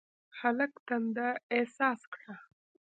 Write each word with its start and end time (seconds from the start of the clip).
هلک 0.39 0.73
تنده 0.87 1.27
احساس 1.57 2.01
کړه. 2.13 2.33